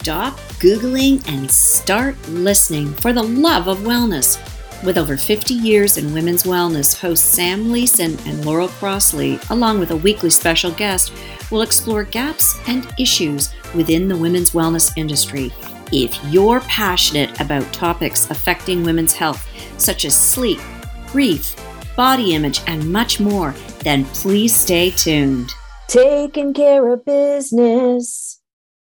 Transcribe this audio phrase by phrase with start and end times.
[0.00, 4.38] stop Googling and start listening for the love of wellness.
[4.82, 9.90] With over 50 years in women's wellness, hosts Sam Leeson and Laurel Crossley, along with
[9.90, 11.12] a weekly special guest,
[11.50, 15.52] will explore gaps and issues within the women's wellness industry.
[15.92, 19.46] If you're passionate about topics affecting women's health,
[19.76, 20.60] such as sleep,
[21.08, 21.54] grief,
[21.94, 25.52] body image, and much more, then please stay tuned.
[25.88, 28.29] Taking care of business.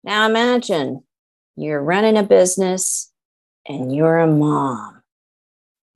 [0.05, 1.03] Now imagine
[1.55, 3.11] you're running a business
[3.67, 5.01] and you're a mom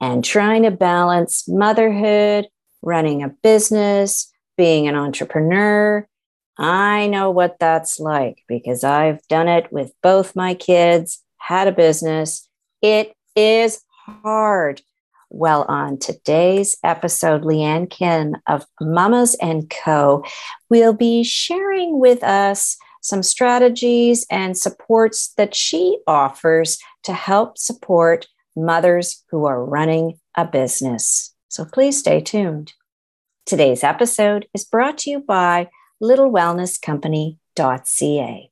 [0.01, 2.47] and trying to balance motherhood,
[2.81, 6.07] running a business, being an entrepreneur.
[6.57, 11.71] I know what that's like because I've done it with both my kids, had a
[11.71, 12.49] business.
[12.81, 14.81] It is hard.
[15.29, 20.25] Well, on today's episode, Lianne Kim of Mamas and Co.
[20.67, 28.27] will be sharing with us some strategies and supports that she offers to help support
[28.55, 31.33] mothers who are running a business.
[31.47, 32.73] So please stay tuned.
[33.45, 35.69] Today's episode is brought to you by
[36.01, 38.51] littlewellnesscompany.ca.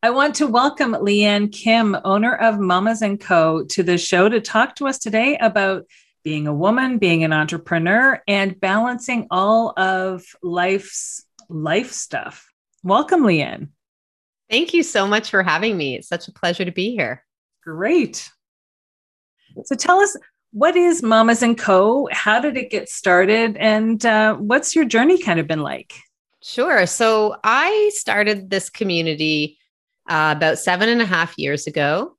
[0.00, 4.40] I want to welcome Lianne Kim, owner of Mamas and Co, to the show to
[4.40, 5.86] talk to us today about
[6.22, 12.47] being a woman, being an entrepreneur, and balancing all of life's life stuff.
[12.82, 13.68] Welcome, Lianne.
[14.50, 15.96] Thank you so much for having me.
[15.96, 17.24] It's such a pleasure to be here.
[17.62, 18.30] Great.
[19.64, 20.16] So tell us
[20.52, 22.08] what is Mamas and Co?
[22.12, 23.56] How did it get started?
[23.58, 25.92] And uh, what's your journey kind of been like?
[26.42, 26.86] Sure.
[26.86, 29.58] So I started this community
[30.08, 32.16] uh, about seven and a half years ago.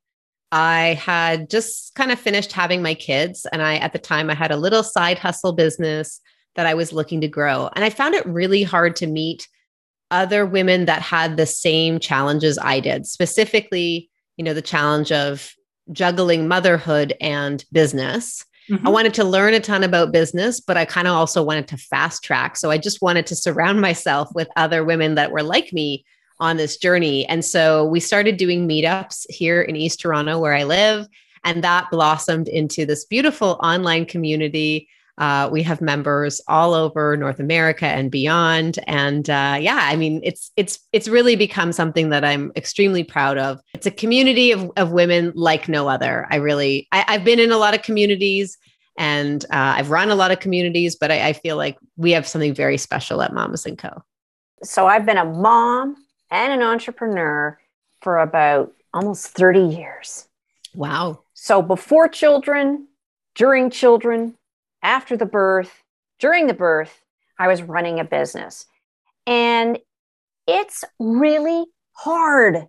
[0.52, 3.48] I had just kind of finished having my kids.
[3.52, 6.20] And I, at the time, I had a little side hustle business
[6.56, 7.70] that I was looking to grow.
[7.76, 9.48] And I found it really hard to meet
[10.12, 15.54] other women that had the same challenges I did, specifically, you know, the challenge of
[15.92, 18.46] juggling motherhood and business.
[18.70, 18.88] Mm-hmm.
[18.88, 21.78] I wanted to learn a ton about business, but I kind of also wanted to
[21.78, 22.56] fast track.
[22.56, 26.06] So I just wanted to surround myself with other women that were like me
[26.40, 27.26] on this journey.
[27.28, 31.08] And so we started doing meetups here in East Toronto, where I live.
[31.44, 34.88] And that blossomed into this beautiful online community
[35.20, 40.22] uh, we have members all over North America and beyond, and uh, yeah, I mean,
[40.24, 43.60] it's it's it's really become something that I'm extremely proud of.
[43.74, 46.26] It's a community of of women like no other.
[46.32, 48.58] I really, I, have been in a lot of communities,
[48.98, 52.26] and uh, I've run a lot of communities, but I, I feel like we have
[52.26, 54.02] something very special at Mamas and Co.
[54.64, 55.96] So I've been a mom
[56.32, 57.60] and an entrepreneur
[58.02, 60.28] for about almost 30 years.
[60.74, 61.24] Wow.
[61.34, 62.88] So before children,
[63.36, 64.36] during children,
[64.82, 65.84] after the birth,
[66.20, 67.02] during the birth,
[67.38, 68.66] I was running a business.
[69.26, 69.80] And
[70.48, 72.68] it's really hard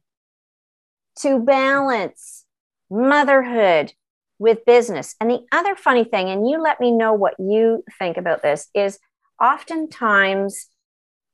[1.21, 2.45] to balance
[2.91, 3.93] motherhood
[4.39, 5.15] with business.
[5.21, 8.69] And the other funny thing, and you let me know what you think about this,
[8.75, 8.99] is
[9.41, 10.67] oftentimes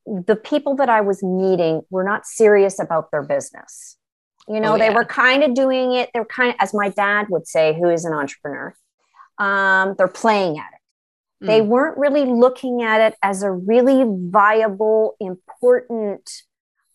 [0.06, 3.96] the people that I was meeting were not serious about their business.
[4.48, 4.88] You know, oh, yeah.
[4.88, 6.10] they were kind of doing it.
[6.14, 8.74] They're kind of, as my dad would say, who is an entrepreneur,
[9.38, 11.44] um, they're playing at it.
[11.44, 11.46] Mm.
[11.48, 16.30] They weren't really looking at it as a really viable, important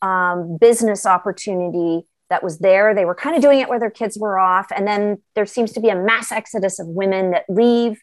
[0.01, 2.95] um, business opportunity that was there.
[2.95, 4.67] They were kind of doing it where their kids were off.
[4.75, 8.01] And then there seems to be a mass exodus of women that leave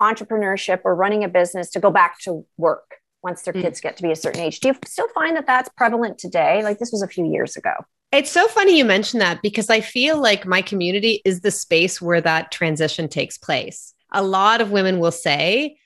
[0.00, 3.62] entrepreneurship or running a business to go back to work once their mm.
[3.62, 4.60] kids get to be a certain age.
[4.60, 6.62] Do you still find that that's prevalent today?
[6.62, 7.72] Like this was a few years ago.
[8.10, 12.00] It's so funny you mentioned that because I feel like my community is the space
[12.00, 13.92] where that transition takes place.
[14.12, 15.76] A lot of women will say,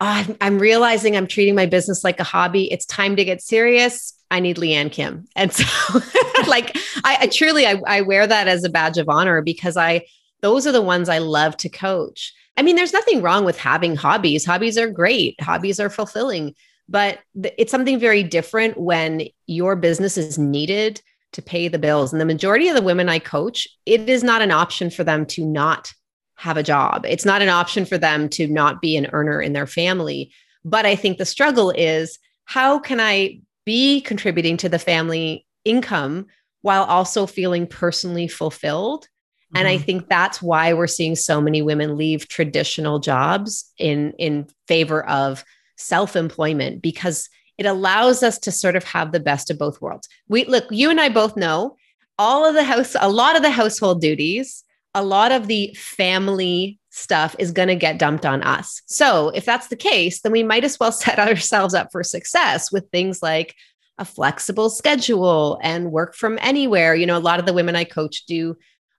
[0.00, 2.70] oh, I'm, realizing I'm treating my business like a hobby.
[2.70, 4.12] It's time to get serious.
[4.30, 5.24] I need Lianne Kim.
[5.34, 5.64] And so
[6.46, 10.04] like I, I truly I, I wear that as a badge of honor because I
[10.42, 12.34] those are the ones I love to coach.
[12.58, 14.44] I mean, there's nothing wrong with having hobbies.
[14.44, 15.40] Hobbies are great.
[15.40, 16.54] Hobbies are fulfilling,
[16.88, 21.00] but th- it's something very different when your business is needed
[21.36, 22.12] to pay the bills.
[22.12, 25.24] And the majority of the women I coach, it is not an option for them
[25.26, 25.92] to not
[26.34, 27.06] have a job.
[27.06, 30.32] It's not an option for them to not be an earner in their family.
[30.64, 36.26] But I think the struggle is how can I be contributing to the family income
[36.62, 39.04] while also feeling personally fulfilled?
[39.04, 39.58] Mm-hmm.
[39.58, 39.84] And I mm-hmm.
[39.84, 45.44] think that's why we're seeing so many women leave traditional jobs in in favor of
[45.76, 47.28] self-employment because
[47.58, 50.08] it allows us to sort of have the best of both worlds.
[50.28, 51.76] We look, you and I both know
[52.18, 54.64] all of the house, a lot of the household duties,
[54.94, 58.80] a lot of the family stuff is going to get dumped on us.
[58.86, 62.72] So, if that's the case, then we might as well set ourselves up for success
[62.72, 63.54] with things like
[63.98, 66.94] a flexible schedule and work from anywhere.
[66.94, 68.56] You know, a lot of the women I coach do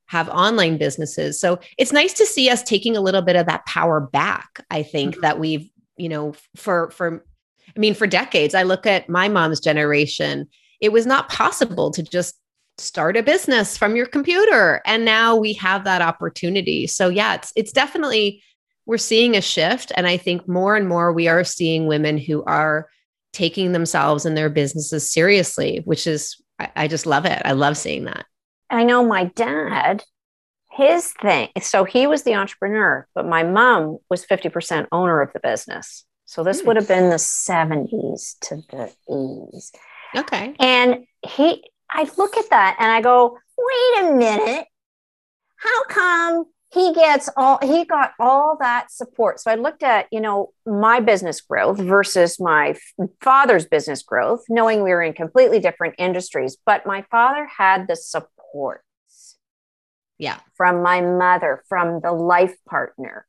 [0.07, 1.39] have online businesses.
[1.39, 4.65] So it's nice to see us taking a little bit of that power back.
[4.71, 5.21] I think mm-hmm.
[5.21, 7.25] that we've, you know, for for
[7.75, 10.47] I mean for decades I look at my mom's generation,
[10.81, 12.35] it was not possible to just
[12.77, 16.87] start a business from your computer and now we have that opportunity.
[16.87, 18.43] So yeah, it's it's definitely
[18.85, 22.43] we're seeing a shift and I think more and more we are seeing women who
[22.43, 22.87] are
[23.33, 27.41] taking themselves and their businesses seriously, which is I, I just love it.
[27.45, 28.25] I love seeing that.
[28.69, 30.03] I know my dad,
[30.71, 35.39] his thing, so he was the entrepreneur, but my mom was 50% owner of the
[35.39, 36.05] business.
[36.27, 39.71] So this would have been the 70s to the 80s.
[40.15, 40.55] Okay.
[40.59, 44.67] And he, I look at that and I go, wait a minute.
[45.57, 50.19] How come he gets all he got all that support so i looked at you
[50.19, 52.75] know my business growth versus my
[53.21, 57.95] father's business growth knowing we were in completely different industries but my father had the
[57.95, 59.37] support supports.
[60.17, 60.39] Yeah.
[60.55, 63.25] From my mother, from the life partner.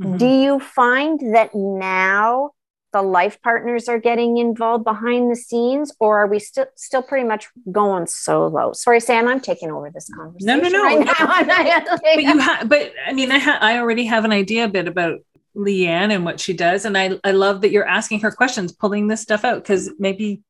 [0.00, 0.16] Mm-hmm.
[0.16, 2.52] Do you find that now
[2.92, 7.26] the life partners are getting involved behind the scenes or are we still still pretty
[7.26, 12.22] much going solo sorry sam i'm taking over this conversation no no no right but
[12.22, 15.20] you have but i mean i ha- i already have an idea a bit about
[15.56, 19.06] lianne and what she does and i i love that you're asking her questions pulling
[19.06, 20.40] this stuff out because maybe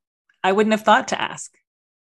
[0.43, 1.53] i wouldn't have thought to ask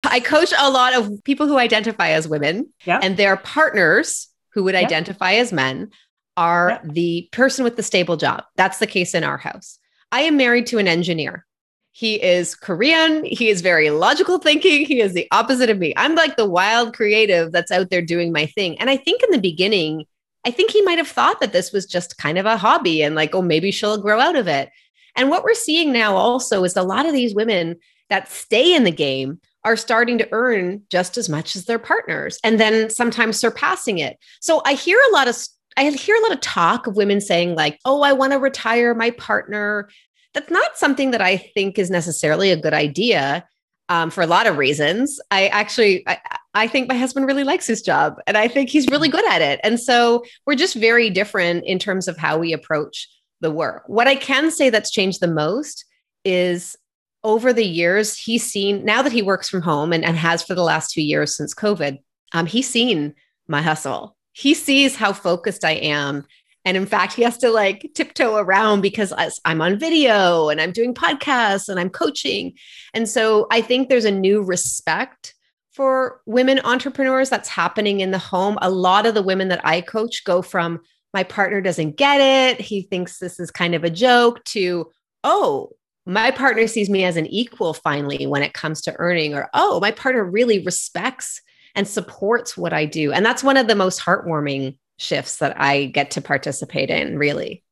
[0.05, 3.01] I coach a lot of people who identify as women yeah.
[3.03, 4.81] and their partners who would yeah.
[4.81, 5.91] identify as men
[6.39, 6.91] are yeah.
[6.93, 8.45] the person with the stable job.
[8.57, 9.79] That's the case in our house.
[10.13, 11.45] I am married to an engineer.
[11.91, 13.25] He is Korean.
[13.25, 14.87] He is very logical thinking.
[14.87, 15.93] He is the opposite of me.
[15.97, 18.79] I'm like the wild creative that's out there doing my thing.
[18.79, 20.05] And I think in the beginning,
[20.47, 23.17] I think he might have thought that this was just kind of a hobby and
[23.17, 24.71] like, oh, maybe she'll grow out of it.
[25.17, 27.77] And what we're seeing now also is a lot of these women
[28.11, 32.39] that stay in the game are starting to earn just as much as their partners
[32.45, 34.17] and then sometimes surpassing it.
[34.41, 35.35] So I hear a lot of
[35.77, 38.95] I hear a lot of talk of women saying like, "Oh, I want to retire
[38.95, 39.89] my partner."
[40.35, 43.47] That's not something that I think is necessarily a good idea
[43.89, 45.19] um, for a lot of reasons.
[45.31, 46.19] I actually I,
[46.55, 49.43] I think my husband really likes his job and I think he's really good at
[49.43, 49.61] it.
[49.63, 53.09] And so we're just very different in terms of how we approach
[53.41, 53.85] the work.
[53.87, 55.85] What I can say that's changed the most
[56.25, 56.77] is
[57.25, 60.55] over the years, he's seen now that he works from home and, and has for
[60.55, 61.99] the last two years since COVID,
[62.33, 63.15] um, he's seen
[63.47, 64.17] my hustle.
[64.39, 66.25] He sees how focused I am.
[66.65, 69.13] And in fact, he has to like tiptoe around because
[69.45, 72.53] I'm on video and I'm doing podcasts and I'm coaching.
[72.95, 75.35] And so I think there's a new respect
[75.73, 78.59] for women entrepreneurs that's happening in the home.
[78.63, 80.83] A lot of the women that I coach go from
[81.13, 82.61] my partner doesn't get it.
[82.61, 84.89] He thinks this is kind of a joke to,
[85.25, 85.71] oh,
[86.07, 89.81] my partner sees me as an equal finally when it comes to earning, or oh,
[89.81, 91.43] my partner really respects
[91.75, 93.13] and supports what I do.
[93.13, 97.63] And that's one of the most heartwarming shifts that I get to participate in, really.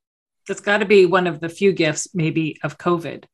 [0.46, 3.24] That's got to be one of the few gifts, maybe, of COVID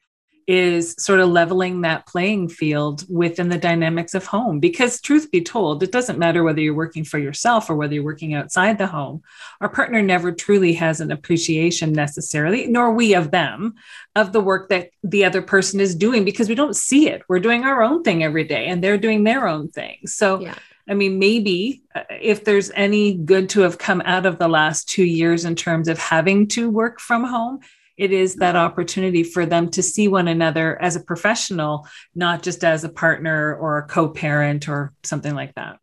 [0.47, 4.61] is sort of leveling that playing field within the dynamics of home.
[4.61, 8.05] Because, truth be told, it doesn't matter whether you're working for yourself or whether you're
[8.05, 9.23] working outside the home.
[9.61, 13.75] Our partner never truly has an appreciation necessarily, nor we of them,
[14.15, 17.23] of the work that the other person is doing because we don't see it.
[17.29, 19.99] We're doing our own thing every day and they're doing their own thing.
[20.07, 20.55] So, yeah.
[20.89, 24.89] I mean, maybe uh, if there's any good to have come out of the last
[24.89, 27.61] two years in terms of having to work from home,
[28.03, 32.65] it is that opportunity for them to see one another as a professional, not just
[32.65, 35.79] as a partner or a co parent or something like that.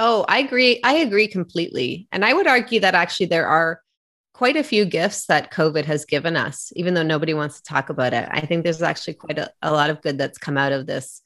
[0.00, 0.80] Oh, I agree.
[0.82, 2.08] I agree completely.
[2.10, 3.80] And I would argue that actually there are
[4.34, 7.88] quite a few gifts that COVID has given us, even though nobody wants to talk
[7.88, 8.28] about it.
[8.28, 11.22] I think there's actually quite a, a lot of good that's come out of this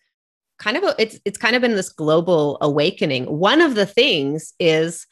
[0.59, 3.25] kind of a, it's it's kind of been this global awakening.
[3.25, 5.07] One of the things is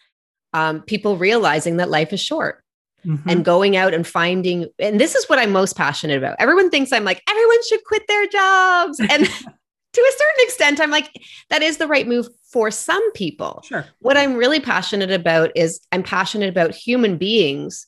[0.52, 2.63] um, people realizing that life is short
[3.04, 3.28] mm-hmm.
[3.28, 6.36] and going out and finding and this is what i'm most passionate about.
[6.38, 9.00] Everyone thinks i'm like everyone should quit their jobs.
[9.10, 11.10] And to a certain extent i'm like
[11.50, 13.62] that is the right move for some people.
[13.64, 13.84] Sure.
[14.00, 17.86] What i'm really passionate about is i'm passionate about human beings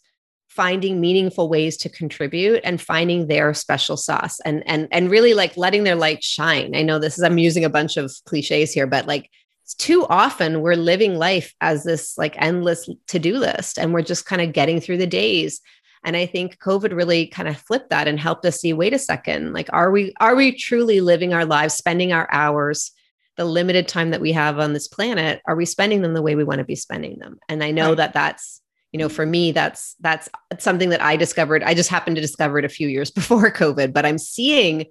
[0.49, 5.55] finding meaningful ways to contribute and finding their special sauce and and and really like
[5.59, 6.75] letting their light shine.
[6.75, 9.31] I know this is i'm using a bunch of cliches here but like
[9.75, 14.43] too often we're living life as this like endless to-do list and we're just kind
[14.43, 15.61] of getting through the days
[16.05, 18.99] and i think covid really kind of flipped that and helped us see wait a
[18.99, 22.93] second like are we are we truly living our lives spending our hours
[23.37, 26.35] the limited time that we have on this planet are we spending them the way
[26.35, 27.99] we want to be spending them and i know right.
[27.99, 32.17] that that's you know for me that's that's something that i discovered i just happened
[32.17, 34.87] to discover it a few years before covid but i'm seeing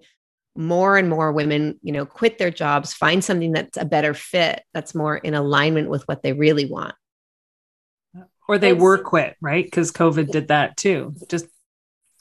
[0.56, 4.64] more and more women, you know, quit their jobs, find something that's a better fit,
[4.74, 6.96] that's more in alignment with what they really want.
[8.48, 9.66] Or they were quit, right?
[9.66, 11.16] Because COVID did that too.
[11.30, 11.48] Just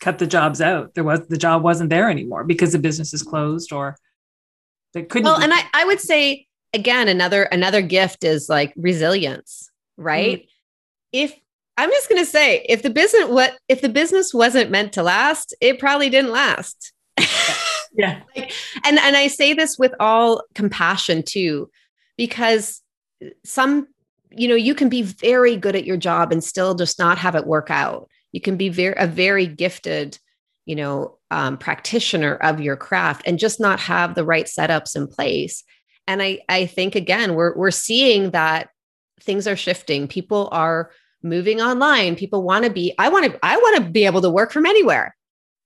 [0.01, 0.95] cut the jobs out.
[0.95, 3.97] There was the job wasn't there anymore because the business is closed or
[4.95, 5.25] they couldn't.
[5.25, 10.43] Well, and I, I would say again, another another gift is like resilience, right?
[10.43, 10.49] Mm.
[11.13, 11.35] If
[11.77, 15.55] I'm just gonna say, if the business what if the business wasn't meant to last,
[15.61, 16.93] it probably didn't last.
[17.95, 18.21] yeah.
[18.37, 18.53] like,
[18.85, 21.71] and and I say this with all compassion too,
[22.17, 22.83] because
[23.45, 23.89] some,
[24.31, 27.35] you know, you can be very good at your job and still just not have
[27.35, 28.09] it work out.
[28.33, 30.19] You can be very a very gifted,
[30.67, 35.07] you know, um, practitioner of your craft and just not have the right setups in
[35.07, 35.65] place.
[36.07, 38.71] And I I think again, we're we're seeing that
[39.21, 40.09] things are shifting.
[40.09, 40.91] People are
[41.23, 42.17] moving online.
[42.17, 44.67] People want to be, I want to, I want to be able to work from
[44.67, 45.17] anywhere.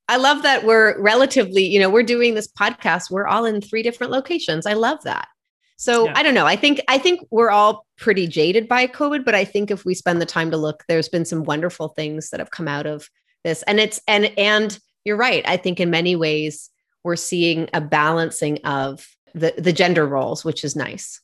[0.08, 3.10] I love that we're relatively, you know, we're doing this podcast.
[3.10, 4.66] We're all in three different locations.
[4.66, 5.28] I love that.
[5.76, 6.14] So yeah.
[6.16, 6.46] I don't know.
[6.46, 9.94] I think I think we're all pretty jaded by COVID, but I think if we
[9.94, 13.08] spend the time to look, there's been some wonderful things that have come out of
[13.44, 13.62] this.
[13.62, 15.46] And it's and and you're right.
[15.46, 16.70] I think in many ways
[17.04, 21.20] we're seeing a balancing of the the gender roles, which is nice.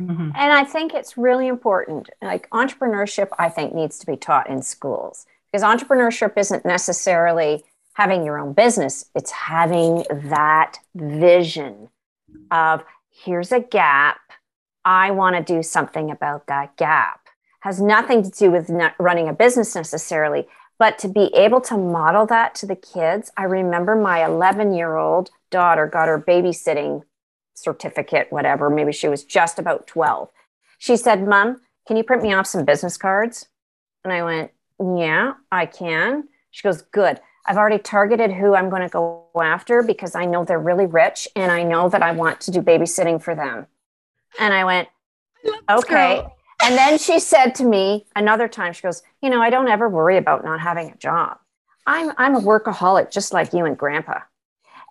[0.00, 0.30] Mm-hmm.
[0.34, 2.10] And I think it's really important.
[2.20, 7.62] Like entrepreneurship, I think needs to be taught in schools because entrepreneurship isn't necessarily
[7.94, 11.88] having your own business, it's having that vision
[12.50, 14.20] of here's a gap.
[14.84, 17.20] I want to do something about that gap.
[17.60, 20.46] Has nothing to do with running a business necessarily,
[20.78, 23.30] but to be able to model that to the kids.
[23.36, 27.02] I remember my 11 year old daughter got her babysitting
[27.54, 28.68] certificate, whatever.
[28.68, 30.28] Maybe she was just about 12.
[30.78, 33.46] She said, Mom, can you print me off some business cards?
[34.02, 36.28] And I went, Yeah, I can.
[36.50, 37.20] She goes, Good.
[37.46, 41.26] I've already targeted who I'm going to go after because I know they're really rich
[41.34, 43.66] and I know that I want to do babysitting for them.
[44.38, 44.88] And I went,
[45.68, 46.24] Okay.
[46.62, 49.88] And then she said to me another time, she goes, You know, I don't ever
[49.88, 51.38] worry about not having a job.
[51.86, 54.20] I'm, I'm a workaholic just like you and grandpa.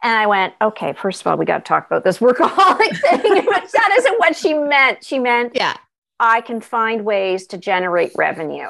[0.03, 3.45] And I went, okay, first of all, we got to talk about this workaholic thing.
[3.73, 5.03] that isn't what she meant.
[5.03, 5.77] She meant, yeah,
[6.19, 8.69] I can find ways to generate revenue.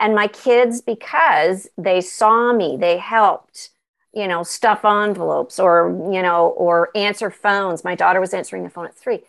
[0.00, 3.70] And my kids, because they saw me, they helped,
[4.12, 7.84] you know, stuff envelopes or, you know, or answer phones.
[7.84, 9.20] My daughter was answering the phone at three.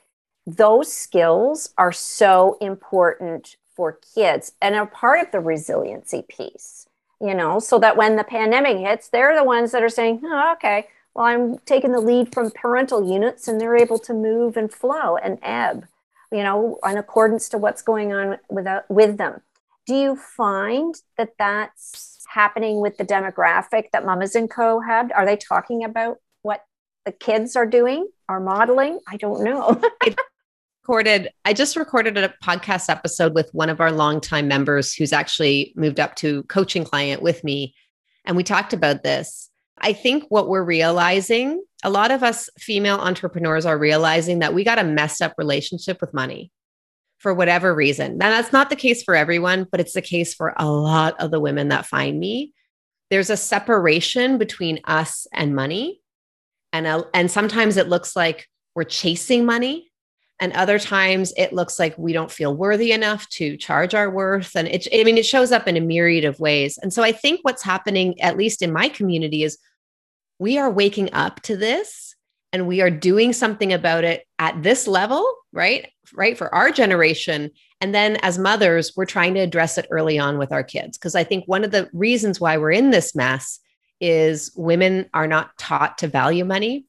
[0.48, 6.88] Those skills are so important for kids and are part of the resiliency piece
[7.22, 10.54] you know, so that when the pandemic hits, they're the ones that are saying, oh,
[10.54, 14.72] okay, well, I'm taking the lead from parental units and they're able to move and
[14.72, 15.88] flow and ebb,
[16.32, 19.42] you know, in accordance to what's going on with, with them.
[19.86, 25.12] Do you find that that's happening with the demographic that Mamas and Co had?
[25.12, 26.64] Are they talking about what
[27.06, 29.00] the kids are doing, are modeling?
[29.08, 29.80] I don't know.
[30.86, 35.74] recorded i just recorded a podcast episode with one of our longtime members who's actually
[35.76, 37.74] moved up to coaching client with me
[38.24, 39.50] and we talked about this
[39.80, 44.64] i think what we're realizing a lot of us female entrepreneurs are realizing that we
[44.64, 46.52] got a messed up relationship with money
[47.26, 48.20] for whatever reason.
[48.20, 51.32] Now that's not the case for everyone but it's the case for a lot of
[51.32, 52.54] the women that find me.
[53.10, 56.02] There's a separation between us and money.
[56.72, 59.90] And, a, and sometimes it looks like we're chasing money
[60.40, 64.56] and other times it looks like we don't feel worthy enough to charge our worth.
[64.56, 66.78] And it i mean it shows up in a myriad of ways.
[66.78, 69.58] And so i think what's happening at least in my community is
[70.38, 72.16] we are waking up to this
[72.54, 77.50] and we are doing something about it at this level right right for our generation
[77.82, 81.16] and then as mothers we're trying to address it early on with our kids because
[81.16, 83.60] i think one of the reasons why we're in this mess
[84.02, 86.86] is women are not taught to value money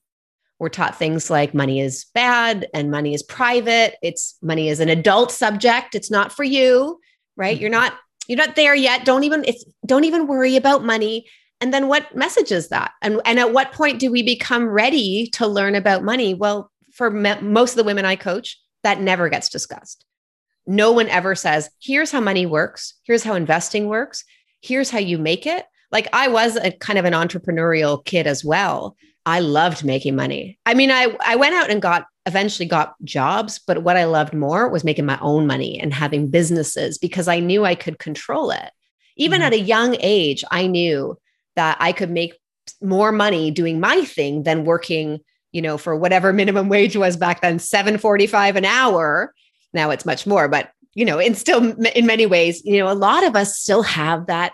[0.59, 3.97] we're taught things like money is bad and money is private.
[4.03, 5.95] It's money is an adult subject.
[5.95, 6.99] It's not for you,
[7.37, 7.59] right?
[7.59, 7.95] You're not
[8.26, 9.05] you're not there yet.
[9.05, 11.26] Don't even it's don't even worry about money.
[11.61, 12.93] And then what message is that?
[13.03, 16.33] And and at what point do we become ready to learn about money?
[16.33, 20.05] Well, for me- most of the women I coach, that never gets discussed.
[20.67, 22.95] No one ever says, "Here's how money works.
[23.05, 24.25] Here's how investing works.
[24.62, 28.45] Here's how you make it." Like I was a kind of an entrepreneurial kid as
[28.45, 28.97] well.
[29.25, 30.59] I loved making money.
[30.67, 34.35] I mean, I I went out and got eventually got jobs, but what I loved
[34.35, 38.50] more was making my own money and having businesses because I knew I could control
[38.50, 38.71] it.
[39.17, 39.47] Even mm-hmm.
[39.47, 41.17] at a young age, I knew
[41.55, 42.35] that I could make
[42.83, 45.21] more money doing my thing than working,
[45.57, 49.33] you know, for whatever minimum wage was back then, 745 an hour.
[49.73, 52.93] Now it's much more, but you know, and still in many ways, you know, a
[52.93, 54.53] lot of us still have that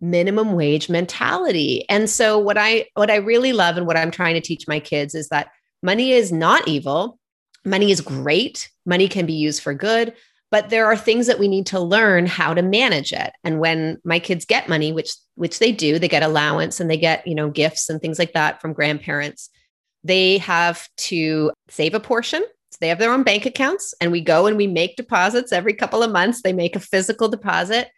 [0.00, 1.84] minimum wage mentality.
[1.90, 4.80] And so what I what I really love and what I'm trying to teach my
[4.80, 5.50] kids is that
[5.82, 7.18] money is not evil.
[7.66, 8.70] Money is great.
[8.86, 10.14] Money can be used for good,
[10.50, 13.32] but there are things that we need to learn how to manage it.
[13.44, 16.96] And when my kids get money, which which they do, they get allowance and they
[16.96, 19.50] get, you know, gifts and things like that from grandparents.
[20.08, 24.20] They have to save a portion So they have their own bank accounts and we
[24.20, 27.88] go and we make deposits every couple of months they make a physical deposit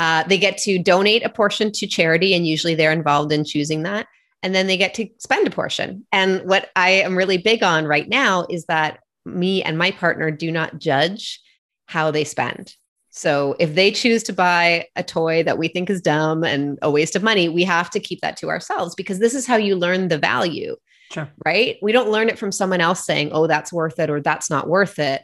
[0.00, 3.82] uh, they get to donate a portion to charity, and usually they're involved in choosing
[3.82, 4.06] that.
[4.42, 6.06] And then they get to spend a portion.
[6.10, 10.30] And what I am really big on right now is that me and my partner
[10.30, 11.38] do not judge
[11.84, 12.74] how they spend.
[13.10, 16.90] So if they choose to buy a toy that we think is dumb and a
[16.90, 19.76] waste of money, we have to keep that to ourselves because this is how you
[19.76, 20.76] learn the value.
[21.12, 21.28] Sure.
[21.44, 21.76] Right?
[21.82, 24.68] We don't learn it from someone else saying, "Oh, that's worth it" or "That's not
[24.68, 25.22] worth it."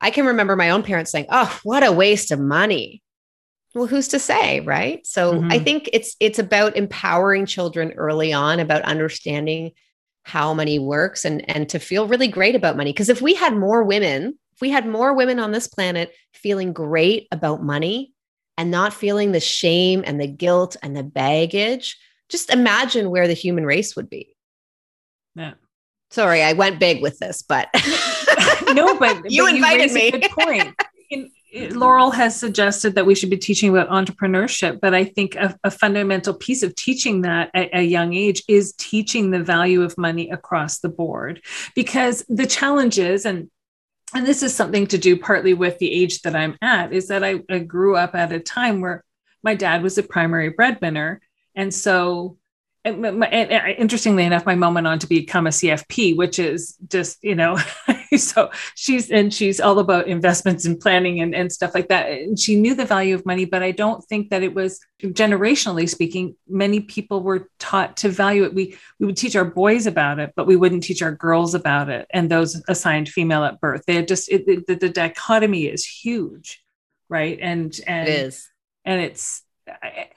[0.00, 3.02] I can remember my own parents saying, "Oh, what a waste of money."
[3.74, 5.52] well who's to say right so mm-hmm.
[5.52, 9.72] i think it's it's about empowering children early on about understanding
[10.22, 13.54] how money works and and to feel really great about money because if we had
[13.54, 18.12] more women if we had more women on this planet feeling great about money
[18.56, 21.98] and not feeling the shame and the guilt and the baggage
[22.30, 24.34] just imagine where the human race would be.
[25.34, 25.54] Yeah.
[26.10, 27.68] Sorry i went big with this but
[28.72, 30.10] no but you but invited you me.
[30.12, 30.74] good point.
[31.54, 35.70] Laurel has suggested that we should be teaching about entrepreneurship, but I think a, a
[35.70, 40.28] fundamental piece of teaching that at a young age is teaching the value of money
[40.30, 41.40] across the board.
[41.76, 43.50] Because the challenge is, and
[44.14, 47.24] and this is something to do partly with the age that I'm at, is that
[47.24, 49.04] I, I grew up at a time where
[49.42, 51.20] my dad was a primary breadwinner.
[51.54, 52.38] And so
[52.84, 57.22] and, and, interestingly enough, my mom went on to become a CFP, which is just,
[57.24, 57.58] you know,
[58.16, 62.10] so she's, and she's all about investments and planning and, and stuff like that.
[62.10, 65.88] And she knew the value of money, but I don't think that it was generationally
[65.88, 68.54] speaking, many people were taught to value it.
[68.54, 71.88] We, we would teach our boys about it, but we wouldn't teach our girls about
[71.88, 72.06] it.
[72.10, 76.62] And those assigned female at birth, they just, it, it, the, the dichotomy is huge.
[77.08, 77.38] Right.
[77.40, 78.48] And, and it is.
[78.84, 80.08] And it's, I,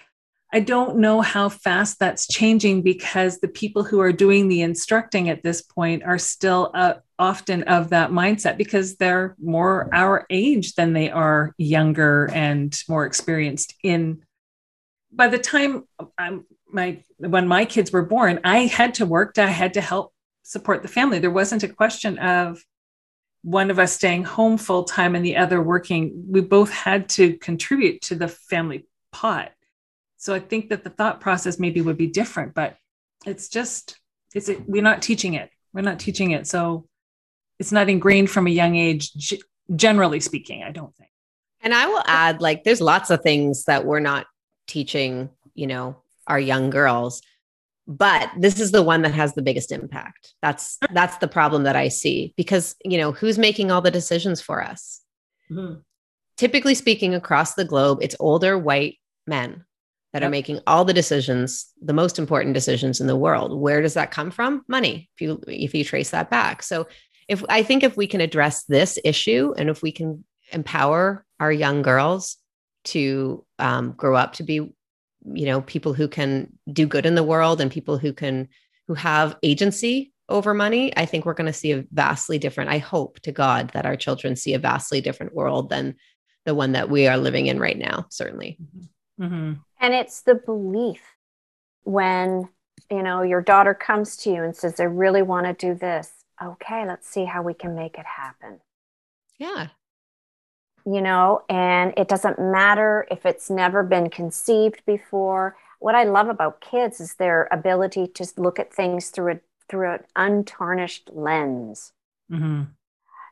[0.53, 5.29] I don't know how fast that's changing because the people who are doing the instructing
[5.29, 10.75] at this point are still uh, often of that mindset because they're more our age
[10.75, 14.21] than they are younger and more experienced in
[15.11, 15.83] by the time
[16.17, 20.13] I'm, my when my kids were born i had to work i had to help
[20.47, 21.19] support the family.
[21.19, 22.63] There wasn't a question of
[23.41, 26.23] one of us staying home full time and the other working.
[26.29, 29.51] We both had to contribute to the family pot
[30.17, 32.75] so I think that the thought process maybe would be different, but
[33.25, 33.99] it's just
[34.33, 35.49] it's we're not teaching it.
[35.73, 36.47] We're not teaching it.
[36.47, 36.87] So
[37.59, 39.11] it's not ingrained from a young age,
[39.75, 41.09] generally speaking, I don't think.
[41.61, 44.27] And I will add, like, there's lots of things that we're not
[44.67, 47.21] teaching, you know, our young girls,
[47.87, 50.33] but this is the one that has the biggest impact.
[50.41, 54.41] That's that's the problem that I see because you know who's making all the decisions
[54.41, 55.01] for us.
[55.49, 55.79] Mm-hmm.
[56.35, 59.63] Typically speaking, across the globe, it's older white men
[60.17, 60.29] that yep.
[60.29, 63.59] are making all the decisions, the most important decisions in the world.
[63.59, 64.63] Where does that come from?
[64.67, 65.11] Money.
[65.13, 66.63] If you if you trace that back.
[66.63, 66.87] So
[67.27, 71.51] if I think if we can address this issue and if we can empower our
[71.51, 72.37] young girls
[72.85, 77.21] to um, grow up to be, you know, people who can do good in the
[77.21, 78.47] world and people who can
[78.87, 82.71] who have agency over money, I think we're going to see a vastly different.
[82.71, 85.93] I hope to God that our children see a vastly different world than
[86.45, 88.07] the one that we are living in right now.
[88.09, 88.57] Certainly.
[88.59, 88.85] Mm-hmm.
[89.19, 89.53] Mm-hmm.
[89.79, 91.01] And it's the belief
[91.83, 92.49] when,
[92.89, 96.11] you know, your daughter comes to you and says, I really want to do this.
[96.43, 98.59] Okay, let's see how we can make it happen.
[99.37, 99.67] Yeah.
[100.85, 105.57] You know, and it doesn't matter if it's never been conceived before.
[105.79, 109.91] What I love about kids is their ability to look at things through a through
[109.91, 111.91] an untarnished lens.
[112.31, 112.63] Mm-hmm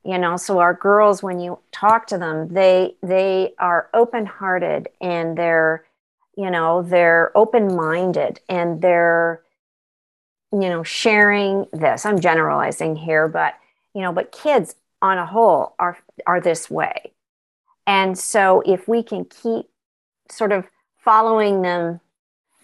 [0.06, 4.88] you know so our girls when you talk to them they they are open hearted
[5.02, 5.84] and they're
[6.38, 9.42] you know they're open minded and they're
[10.52, 12.06] you know sharing this.
[12.06, 13.56] I'm generalizing here but
[13.94, 17.12] you know but kids on a whole are are this way.
[17.88, 19.68] And so if we can keep
[20.30, 20.66] sort of
[20.98, 22.00] following them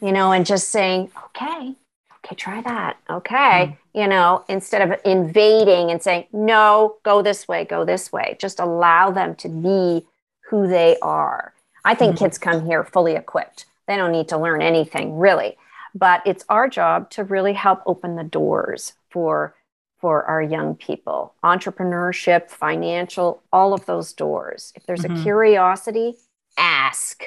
[0.02, 1.76] you know and just saying okay
[2.24, 2.98] okay try that.
[3.10, 3.76] Okay.
[3.76, 8.36] Mm you know instead of invading and saying no go this way go this way
[8.40, 10.06] just allow them to be
[10.50, 12.26] who they are I think mm-hmm.
[12.26, 13.66] kids come here fully equipped.
[13.88, 15.58] They don't need to learn anything really,
[15.96, 19.56] but it's our job to really help open the doors for
[20.00, 21.36] for our young people.
[21.44, 24.74] Entrepreneurship, financial, all of those doors.
[24.76, 25.20] If there's mm-hmm.
[25.20, 26.16] a curiosity,
[26.58, 27.24] ask.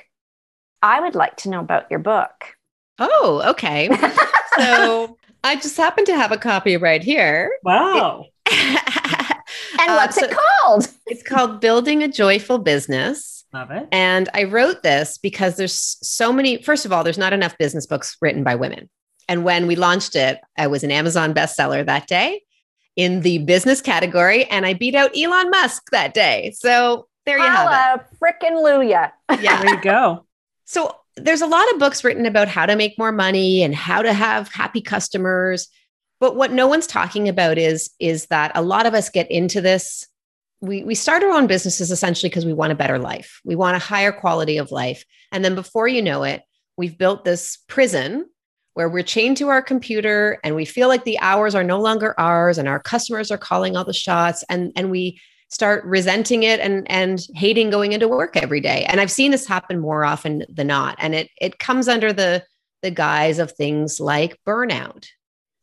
[0.83, 2.57] I would like to know about your book.
[2.98, 3.88] Oh, okay.
[4.58, 7.52] so I just happen to have a copy right here.
[7.62, 8.26] Wow.
[9.80, 10.30] And Uh, what's so- it
[10.62, 10.88] called?
[11.06, 13.44] it's called Building a Joyful Business.
[13.52, 13.86] Love it.
[13.92, 17.86] And I wrote this because there's so many, first of all, there's not enough business
[17.86, 18.88] books written by women.
[19.28, 22.42] And when we launched it, I was an Amazon bestseller that day
[22.96, 26.52] in the business category, and I beat out Elon Musk that day.
[26.56, 29.10] So there you have Holla, frickin' Luya.
[29.40, 29.60] Yeah.
[29.62, 30.24] There you go.
[30.64, 34.03] So there's a lot of books written about how to make more money and how
[34.03, 35.68] to have happy customers.
[36.20, 39.61] But what no one's talking about is, is that a lot of us get into
[39.61, 40.07] this.
[40.61, 43.40] We, we start our own businesses essentially because we want a better life.
[43.44, 45.05] We want a higher quality of life.
[45.31, 46.42] And then before you know it,
[46.77, 48.27] we've built this prison
[48.72, 52.18] where we're chained to our computer and we feel like the hours are no longer
[52.18, 56.61] ours and our customers are calling all the shots and, and we start resenting it
[56.61, 58.85] and and hating going into work every day.
[58.88, 60.96] And I've seen this happen more often than not.
[60.98, 62.42] And it it comes under the
[62.83, 65.07] the guise of things like burnout,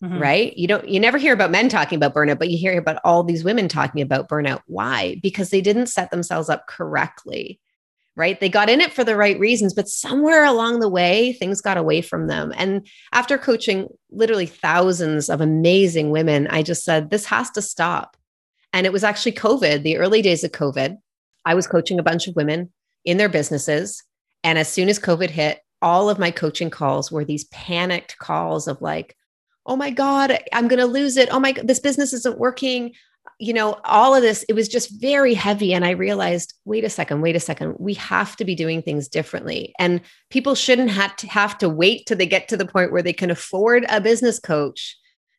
[0.03, 0.19] Mhm.
[0.19, 0.57] right?
[0.57, 3.23] You don't you never hear about men talking about burnout, but you hear about all
[3.23, 4.61] these women talking about burnout.
[4.65, 5.19] Why?
[5.21, 7.59] Because they didn't set themselves up correctly.
[8.17, 8.39] Right?
[8.39, 11.77] They got in it for the right reasons, but somewhere along the way things got
[11.77, 12.51] away from them.
[12.57, 18.17] And after coaching literally thousands of amazing women, I just said this has to stop.
[18.73, 20.97] And it was actually COVID, the early days of COVID.
[21.45, 22.71] I was coaching a bunch of women
[23.05, 24.03] in their businesses.
[24.43, 28.67] And as soon as COVID hit, all of my coaching calls were these panicked calls
[28.67, 29.15] of like,
[29.65, 31.29] oh my God, I'm going to lose it.
[31.31, 32.93] Oh my God, this business isn't working.
[33.39, 35.73] You know, all of this, it was just very heavy.
[35.73, 39.07] And I realized, wait a second, wait a second, we have to be doing things
[39.07, 39.73] differently.
[39.79, 43.01] And people shouldn't have to, have to wait till they get to the point where
[43.01, 44.97] they can afford a business coach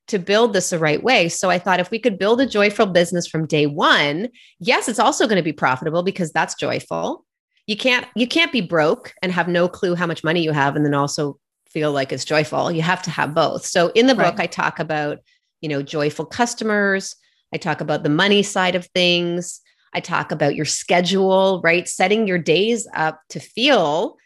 [0.09, 1.29] to build this the right way.
[1.29, 4.99] So I thought if we could build a joyful business from day one, yes, it's
[4.99, 7.25] also going to be profitable because that's joyful.
[7.67, 10.75] You can't you can't be broke and have no clue how much money you have
[10.75, 11.39] and then also
[11.69, 12.71] feel like it's joyful.
[12.71, 13.65] You have to have both.
[13.65, 14.41] So in the book Right.
[14.41, 15.19] I talk about,
[15.61, 17.15] you know, joyful customers,
[17.55, 19.61] I talk about the money side of things,
[19.95, 21.89] I talk about your schedule, right?
[21.89, 24.17] Setting your days up to feel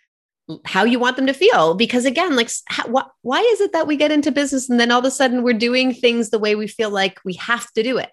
[0.64, 1.74] how you want them to feel.
[1.74, 4.90] Because again like how, wh- why is it that we get into business and then
[4.90, 7.82] all of a sudden we're doing things the way we feel like we have to
[7.82, 8.11] do it?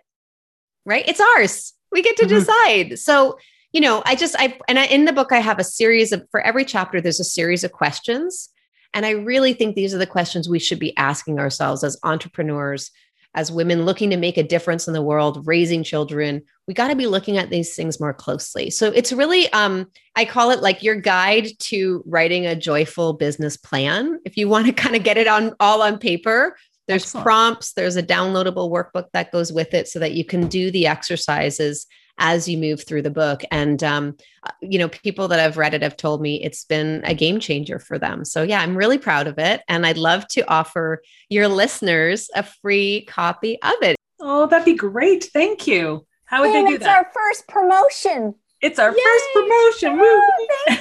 [0.86, 1.08] Right?
[1.08, 1.74] It's ours.
[1.92, 2.30] We get to Mhm.
[2.30, 3.00] decide.
[3.00, 3.38] So
[3.72, 6.24] you know i just i and I, in the book i have a series of
[6.30, 8.50] for every chapter there's a series of questions.
[8.94, 12.92] And i really think these are the questions we should be asking ourselves as entrepreneurs
[13.36, 16.96] as women looking to make a difference in the world raising children we got to
[16.96, 20.84] be looking at these things more closely so it's really um I call it like
[20.84, 24.20] your guide to writing a joyful business plan.
[24.26, 26.56] If you want to kind of get it on all on paper,
[26.88, 27.24] there's Excellent.
[27.26, 30.88] prompts, there's a downloadable workbook that goes with it so that you can do the
[30.88, 31.86] exercises
[32.20, 33.44] as you move through the book.
[33.52, 37.02] And, um, uh, you know, people that have read it have told me it's been
[37.06, 38.24] a game changer for them.
[38.24, 39.62] So, yeah, I'm really proud of it.
[39.68, 43.96] And I'd love to offer your listeners a free copy of it.
[44.22, 45.24] Oh, that'd be great.
[45.34, 46.06] Thank you.
[46.26, 47.06] How would And they do it's that?
[47.06, 48.36] our first promotion.
[48.64, 49.04] It's our Yay!
[49.04, 50.00] first promotion.
[50.00, 50.22] Woo!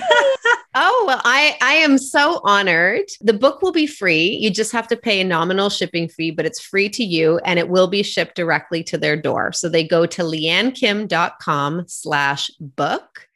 [0.74, 3.04] Oh, well, I, I am so honored.
[3.20, 4.30] The book will be free.
[4.30, 7.58] You just have to pay a nominal shipping fee, but it's free to you and
[7.58, 9.52] it will be shipped directly to their door.
[9.52, 13.28] So they go to liannekim.com slash book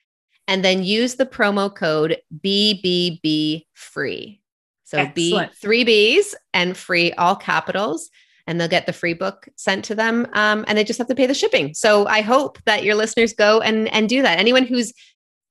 [0.49, 4.41] and then use the promo code BBB free.
[4.85, 8.09] So B three B's and free, all capitals.
[8.47, 10.27] And they'll get the free book sent to them.
[10.33, 11.75] Um, and they just have to pay the shipping.
[11.75, 14.39] So I hope that your listeners go and, and do that.
[14.39, 14.93] Anyone who's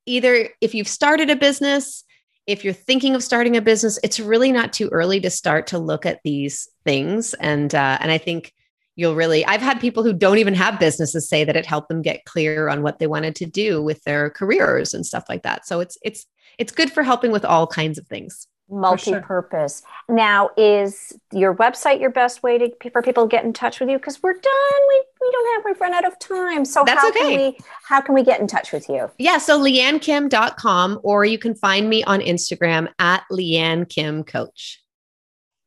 [0.06, 2.04] either if you've started a business,
[2.48, 5.80] if you're thinking of starting a business, it's really not too early to start to
[5.80, 7.34] look at these things.
[7.36, 8.54] And uh, and I think
[8.96, 9.46] you'll really.
[9.46, 12.70] I've had people who don't even have businesses say that it helped them get clear
[12.70, 15.68] on what they wanted to do with their careers and stuff like that.
[15.68, 16.26] So it's it's
[16.58, 18.48] it's good for helping with all kinds of things.
[18.68, 18.80] Sure.
[18.80, 19.84] multi-purpose.
[20.10, 23.90] Now, is your website your best way to for people to get in touch with
[23.90, 23.98] you?
[23.98, 24.82] Because we're done.
[24.90, 26.66] We we don't have we've run out of time.
[26.66, 27.20] So That's how okay.
[27.20, 29.12] can we how can we get in touch with you?
[29.20, 34.82] Yeah, so liannekim.com or you can find me on Instagram at Lianne Kim Coach.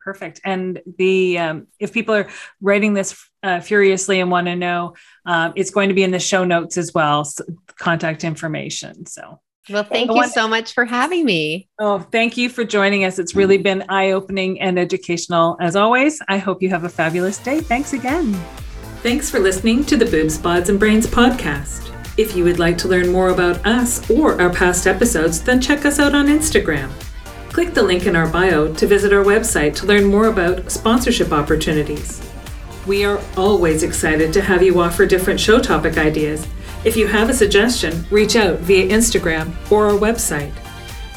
[0.00, 0.40] Perfect.
[0.44, 2.28] And the um, if people are
[2.60, 6.18] writing this uh, furiously and want to know, um, it's going to be in the
[6.18, 7.24] show notes as well.
[7.24, 7.44] So
[7.78, 9.06] contact information.
[9.06, 11.68] So, Well, thank you so much for having me.
[11.78, 13.18] oh, thank you for joining us.
[13.18, 16.20] It's really been eye opening and educational as always.
[16.28, 17.60] I hope you have a fabulous day.
[17.60, 18.32] Thanks again.
[19.02, 21.92] Thanks for listening to the Boobs, Bods, and Brains podcast.
[22.16, 25.84] If you would like to learn more about us or our past episodes, then check
[25.84, 26.90] us out on Instagram.
[27.52, 31.32] Click the link in our bio to visit our website to learn more about sponsorship
[31.32, 32.20] opportunities.
[32.86, 36.46] We are always excited to have you offer different show topic ideas.
[36.84, 40.52] If you have a suggestion, reach out via Instagram or our website.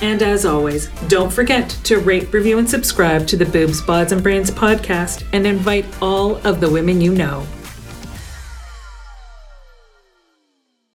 [0.02, 4.24] And as always, don't forget to rate, review, and subscribe to the Boobs, Bods, and
[4.24, 7.46] Brains podcast and invite all of the women you know.